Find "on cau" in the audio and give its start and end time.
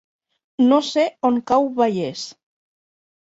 1.29-1.69